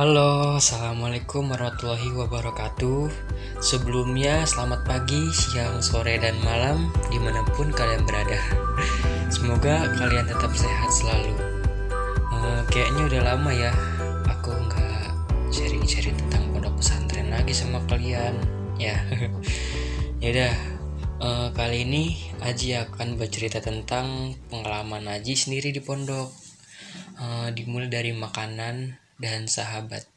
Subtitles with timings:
[0.00, 3.12] Halo, assalamualaikum warahmatullahi wabarakatuh.
[3.60, 8.40] Sebelumnya, selamat pagi, siang, sore, dan malam di mana pun kalian berada.
[9.28, 11.36] Semoga kalian tetap sehat selalu.
[12.32, 13.76] Uh, kayaknya udah lama ya,
[14.24, 15.04] aku nggak
[15.52, 18.40] sharing-sharing tentang pondok pesantren lagi sama kalian.
[18.80, 19.04] Ya,
[20.24, 20.54] ya udah.
[21.20, 26.32] Uh, kali ini Aji akan bercerita tentang pengalaman Aji sendiri di pondok.
[27.20, 30.08] Uh, dimulai dari makanan dan sahabat.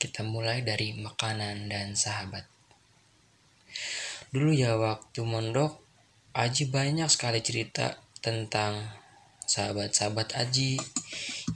[0.00, 2.48] Kita mulai dari makanan dan sahabat.
[4.32, 5.84] Dulu ya waktu mondok,
[6.36, 8.84] Aji banyak sekali cerita tentang
[9.48, 10.76] sahabat-sahabat Aji.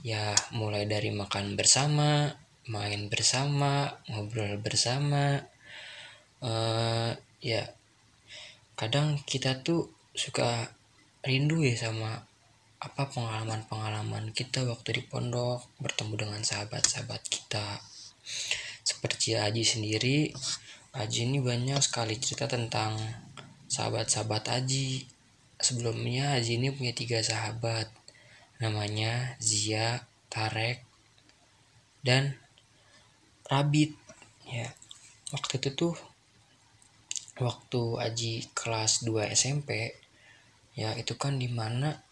[0.01, 2.33] Ya mulai dari makan bersama,
[2.65, 5.45] main bersama, ngobrol bersama.
[6.41, 7.69] Uh, ya
[8.73, 10.73] kadang kita tuh suka
[11.21, 12.25] rindu ya sama
[12.81, 17.77] apa pengalaman-pengalaman kita waktu di pondok bertemu dengan sahabat-sahabat kita.
[18.81, 20.33] Seperti Aji sendiri
[20.97, 22.97] Aji ini banyak sekali cerita tentang
[23.69, 25.05] sahabat-sahabat Aji.
[25.61, 27.85] Sebelumnya Aji ini punya tiga sahabat
[28.57, 30.81] namanya Zia, Tarek,
[32.01, 32.33] dan
[33.45, 33.93] Rabit.
[34.49, 34.73] Ya
[35.29, 35.95] waktu itu tuh
[37.37, 39.95] waktu Aji kelas 2 SMP
[40.75, 42.03] ya itu kan di mana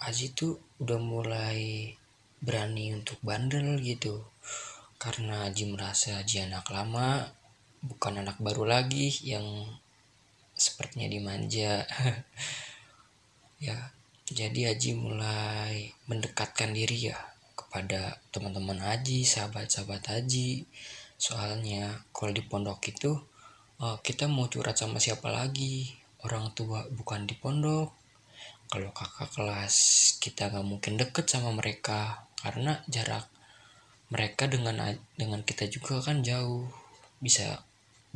[0.00, 1.92] Aji tuh udah mulai
[2.40, 4.24] berani untuk bandel gitu.
[4.96, 7.28] Karena Aji merasa Aji anak lama
[7.82, 9.44] bukan anak baru lagi yang
[10.56, 11.84] sepertinya dimanja.
[13.62, 13.94] Ya
[14.26, 17.18] jadi Aji mulai mendekatkan diri ya
[17.54, 20.66] kepada teman-teman Aji sahabat-sahabat Aji
[21.14, 23.22] soalnya kalau di pondok itu
[23.78, 25.94] eh, kita mau curhat sama siapa lagi?
[26.26, 28.01] Orang tua bukan di pondok
[28.72, 29.76] kalau kakak kelas
[30.16, 32.24] kita nggak mungkin deket sama mereka.
[32.40, 33.28] Karena jarak
[34.08, 36.72] mereka dengan dengan kita juga kan jauh.
[37.20, 37.60] Bisa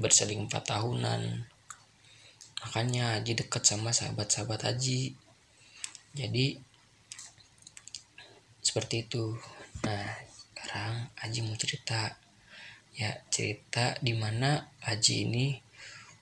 [0.01, 1.45] berseling empat tahunan.
[2.65, 5.13] Makanya Aji deket sama sahabat-sahabat Aji
[6.17, 6.57] jadi
[8.65, 9.37] seperti itu.
[9.85, 10.09] Nah
[10.57, 12.17] sekarang Aji mau cerita.
[12.97, 15.61] Ya cerita di mana Aji ini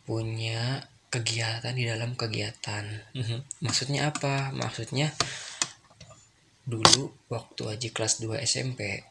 [0.03, 2.85] punya kegiatan di dalam kegiatan.
[3.15, 3.63] Mhm.
[3.63, 4.51] Maksudnya apa?
[4.51, 5.15] Maksudnya
[6.67, 9.07] dulu waktu Aji kelas 2 SMP,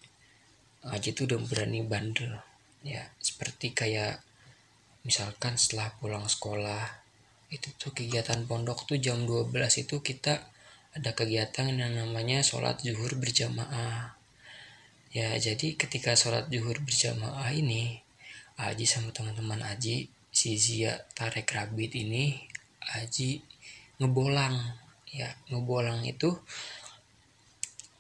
[0.84, 2.36] Aji tuh udah berani bandel.
[2.84, 4.20] Ya, seperti kayak
[5.08, 6.84] misalkan setelah pulang sekolah,
[7.48, 9.56] itu tuh kegiatan pondok tuh jam 12
[9.88, 10.44] itu kita
[10.94, 14.20] ada kegiatan yang namanya sholat zuhur berjamaah.
[15.16, 18.04] Ya, jadi ketika sholat zuhur berjamaah ini,
[18.60, 22.42] Aji sama teman-teman Aji si Zia tarik rabit ini
[22.98, 23.40] Aji
[24.02, 24.58] ngebolang.
[25.14, 26.34] Ya ngebolang itu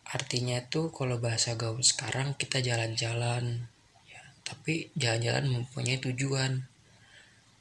[0.09, 3.69] artinya itu kalau bahasa gaul sekarang kita jalan-jalan.
[4.09, 6.65] Ya tapi jalan-jalan mempunyai tujuan.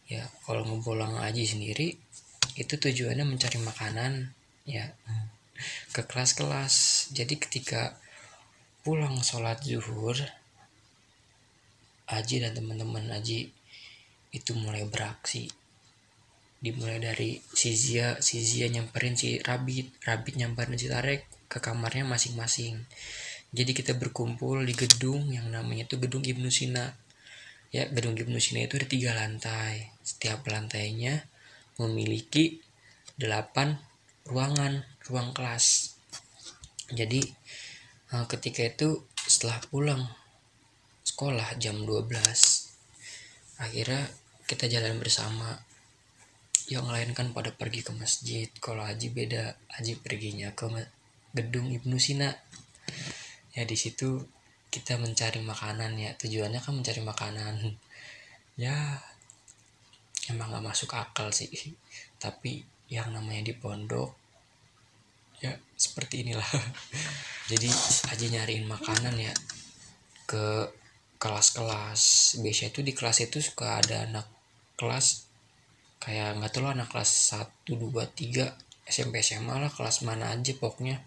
[0.08, 2.00] Ya kalau ngebolang Aji sendiri
[2.56, 4.32] itu tujuannya mencari makanan
[4.64, 4.88] ya
[5.92, 7.06] ke kelas-kelas.
[7.12, 8.00] Jadi ketika
[8.82, 10.16] pulang sholat zuhur
[12.08, 13.52] Aji dan teman-teman Aji
[14.32, 15.52] itu mulai beraksi.
[16.62, 22.08] Dimulai dari si Zia si Zia nyamperin si Rabit Rabit nyamperin si Tarek ke kamarnya
[22.08, 22.80] masing-masing.
[23.52, 26.96] Jadi kita berkumpul di gedung yang namanya itu gedung Ibnu Sina.
[27.68, 29.92] Ya gedung Ibnu Sina itu ada tiga lantai.
[30.00, 31.28] Setiap lantainya
[31.76, 32.64] memiliki
[33.20, 33.76] delapan
[34.24, 35.92] ruangan ruang kelas.
[36.88, 37.20] Jadi
[38.16, 40.02] eh, ketika itu setelah pulang
[41.02, 42.08] sekolah jam 12
[43.62, 44.10] akhirnya
[44.52, 45.56] kita jalan bersama.
[46.68, 48.52] Yang lain kan pada pergi ke masjid.
[48.60, 50.68] Kalau Haji beda Haji perginya ke
[51.32, 52.28] gedung Ibnu Sina.
[53.56, 54.28] Ya di situ
[54.68, 56.12] kita mencari makanan ya.
[56.20, 57.54] Tujuannya kan mencari makanan.
[58.52, 59.00] Ya
[60.28, 61.48] emang gak masuk akal sih.
[62.22, 62.60] Tapi
[62.92, 64.12] yang namanya di pondok
[65.40, 66.44] ya seperti inilah.
[67.50, 67.72] Jadi
[68.12, 69.32] aja nyariin makanan ya
[70.28, 70.68] ke
[71.16, 72.36] kelas-kelas.
[72.44, 74.28] Biasanya itu di kelas itu suka ada anak
[74.82, 75.30] kelas
[76.02, 78.50] kayak nggak tahu anak kelas 1, 2, 3
[78.90, 80.98] SMP SMA lah kelas mana aja pokoknya.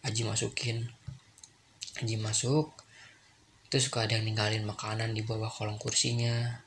[0.00, 0.88] Aji masukin
[2.00, 2.72] Aji masuk
[3.68, 6.64] itu suka ada yang ninggalin makanan di bawah kolong kursinya.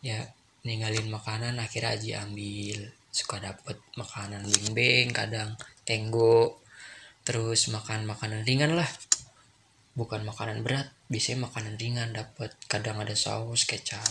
[0.00, 0.32] Ya
[0.64, 2.96] ninggalin makanan akhirnya Aji ambil.
[3.12, 6.58] Suka dapet makanan bing kadang tenggo
[7.28, 8.88] terus makan makanan ringan lah.
[9.92, 14.02] Bukan makanan berat biasanya makanan ringan dapat kadang ada saus kecap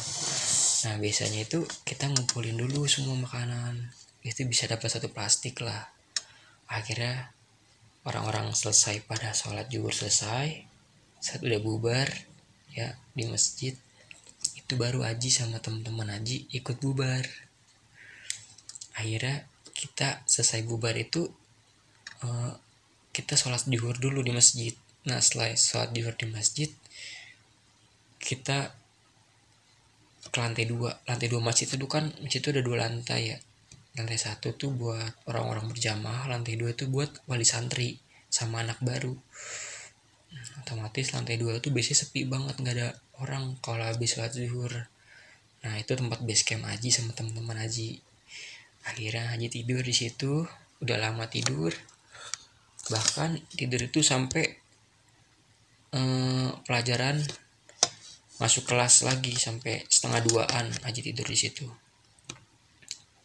[0.86, 3.90] Nah biasanya itu kita ngumpulin dulu semua makanan.
[4.22, 5.90] Itu bisa dapat satu plastik lah.
[6.70, 7.34] Akhirnya
[8.06, 10.62] orang-orang selesai pada sholat juhur selesai
[11.18, 12.06] saat udah bubar
[12.70, 13.74] ya di masjid
[14.54, 17.26] itu baru Aji sama teman-teman Aji ikut bubar.
[18.94, 21.26] Akhirnya kita selesai bubar itu
[22.22, 22.54] uh,
[23.10, 24.78] kita sholat juhur dulu di masjid.
[25.10, 26.70] Nah setelah sholat juhur di masjid
[28.22, 28.85] kita
[30.36, 30.92] ke lantai dua.
[31.08, 33.38] Lantai dua masjid itu kan masjid itu ada dua lantai ya.
[33.96, 37.96] Lantai satu tuh buat orang-orang berjamaah lantai dua itu buat wali santri
[38.28, 39.16] sama anak baru.
[40.60, 42.88] Otomatis lantai dua itu biasanya sepi banget nggak ada
[43.24, 44.92] orang kalau habis sholat zuhur.
[45.64, 48.04] Nah itu tempat base camp Aji sama teman-teman Aji
[48.84, 50.44] akhirnya Aji tidur di situ
[50.84, 51.72] udah lama tidur.
[52.92, 54.44] Bahkan tidur itu sampai
[55.96, 57.24] eh, pelajaran
[58.36, 61.68] masuk kelas lagi sampai setengah duaan Aji tidur di situ.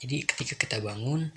[0.00, 1.28] Jadi ketika kita bangun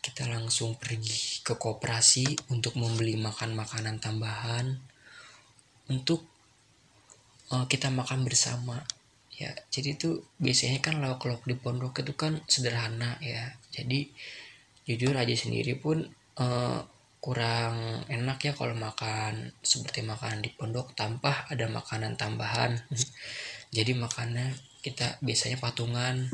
[0.00, 4.80] kita langsung pergi ke koperasi untuk membeli makan makanan tambahan
[5.92, 6.24] untuk
[7.52, 8.80] uh, kita makan bersama.
[9.36, 13.52] Ya jadi itu biasanya kan lauk-lauk di pondok itu kan sederhana ya.
[13.74, 14.08] Jadi
[14.88, 16.08] jujur aja sendiri pun
[16.40, 16.80] uh,
[17.20, 22.80] kurang enak ya kalau makan seperti makanan di pondok tanpa ada makanan tambahan.
[23.76, 26.32] Jadi makannya kita biasanya patungan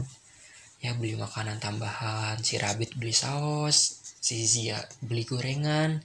[0.79, 5.99] ya beli makanan tambahan si Rabit beli saus si Zia beli gorengan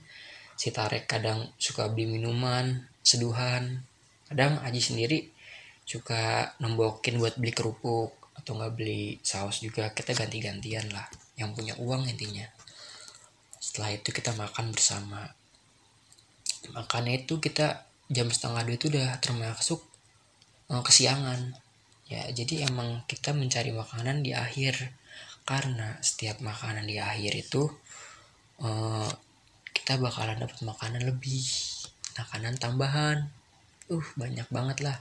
[0.58, 3.86] si Tarek kadang suka beli minuman seduhan.
[4.26, 5.30] Kadang Aji sendiri
[5.86, 11.06] suka nembokin buat beli kerupuk atau nggak beli saus juga kita ganti-gantian lah
[11.38, 12.48] yang punya uang intinya
[13.62, 15.30] setelah itu kita makan bersama.
[16.74, 19.78] Makannya itu kita jam setengah dua itu udah termasuk
[20.66, 21.54] uh, kesiangan.
[22.10, 24.90] Ya jadi emang kita mencari makanan di akhir.
[25.46, 27.70] Karena setiap makanan di akhir itu
[28.58, 29.10] uh,
[29.70, 31.46] kita bakalan dapat makanan lebih.
[32.18, 33.30] Makanan tambahan.
[33.86, 34.98] Uh banyak banget lah.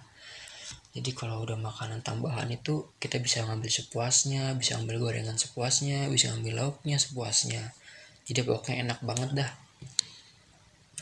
[0.94, 6.36] Jadi kalau udah makanan tambahan itu kita bisa ngambil sepuasnya bisa ngambil gorengan sepuasnya bisa
[6.36, 7.72] ngambil lauknya sepuasnya
[8.26, 9.52] jadi pokoknya enak banget dah.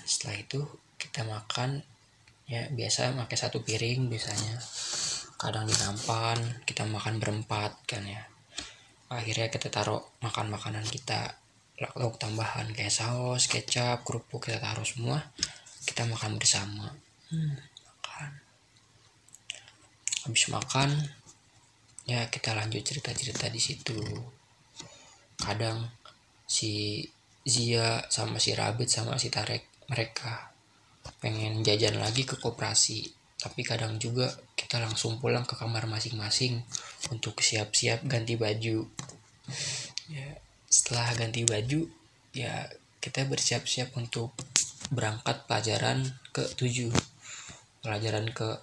[0.08, 0.60] Setelah itu
[0.96, 1.84] kita makan
[2.50, 4.58] ya biasa pakai satu piring biasanya.
[5.40, 8.24] Kadang di nampan kita makan berempat kan ya.
[9.10, 11.40] Akhirnya kita taruh makan makanan kita
[11.80, 15.24] lauk tambahan kayak saus kecap kerupuk kita taruh semua
[15.88, 16.92] kita makan bersama.
[17.32, 17.56] Hmm,
[17.88, 18.32] makan.
[20.28, 20.90] Habis makan
[22.10, 23.98] ya kita lanjut cerita cerita di situ.
[25.40, 25.99] Kadang
[26.50, 27.06] si
[27.46, 30.50] Zia sama si Rabit sama si Tarek mereka
[31.22, 33.06] pengen jajan lagi ke koperasi.
[33.40, 36.60] Tapi kadang juga kita langsung pulang ke kamar masing-masing
[37.14, 38.84] untuk siap-siap ganti baju.
[40.12, 40.28] Ya
[40.70, 41.90] setelah ganti baju
[42.30, 42.70] ya
[43.02, 44.38] kita bersiap-siap untuk
[44.94, 46.94] berangkat pelajaran ke 7
[47.82, 48.62] pelajaran ke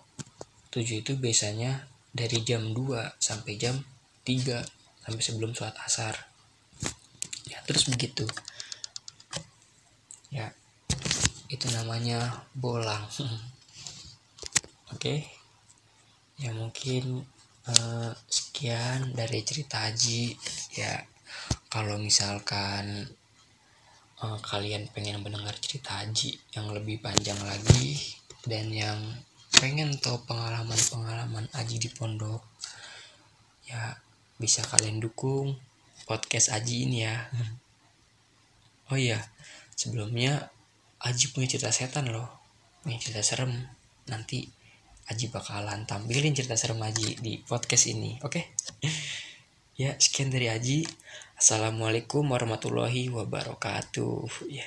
[0.71, 3.83] 7 itu biasanya dari jam 2 sampai jam
[4.23, 4.63] 3
[5.03, 6.15] sampai sebelum sholat asar
[7.67, 8.25] terus begitu.
[10.31, 10.55] Ya
[11.51, 13.05] itu namanya bolang.
[14.95, 14.97] Oke.
[14.97, 15.19] Okay?
[16.37, 17.25] ya mungkin
[17.69, 20.37] uh, sekian dari cerita Haji
[20.77, 21.01] ya
[21.73, 23.09] kalau misalkan
[24.21, 27.97] uh, kalian pengen mendengar cerita Haji yang lebih panjang lagi
[28.45, 29.01] dan yang
[29.57, 32.45] pengen tahu pengalaman-pengalaman Aji di pondok
[33.65, 33.97] ya
[34.37, 35.57] bisa kalian dukung
[36.07, 37.27] podcast Aji ini ya.
[38.89, 39.19] Oh iya
[39.75, 40.49] sebelumnya
[41.03, 42.31] Aji punya cerita setan loh.
[42.81, 43.53] Punya cerita serem.
[44.07, 44.47] Nanti
[45.11, 48.31] Aji bakalan tampilin cerita serem Aji di podcast ini oke?
[48.33, 48.45] Okay?
[49.83, 50.87] ya sekian dari Aji.
[51.37, 54.49] Assalamualaikum warahmatullahi wabarakatuh.
[54.49, 54.65] Ya,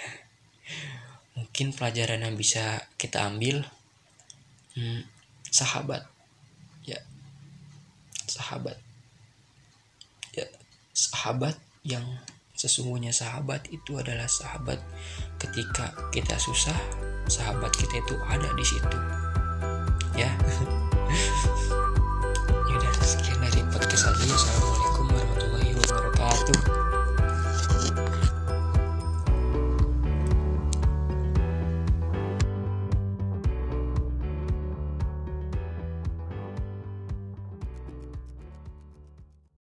[1.33, 3.65] mungkin pelajaran yang bisa kita ambil,
[4.77, 5.01] hmm,
[5.49, 6.05] sahabat,
[6.85, 7.01] ya,
[8.29, 8.77] sahabat,
[10.99, 11.55] sahabat
[11.87, 12.03] yang
[12.59, 14.83] sesungguhnya sahabat itu adalah sahabat
[15.39, 16.75] ketika kita susah,
[17.31, 18.97] sahabat kita itu ada di situ,
[20.19, 20.31] ya.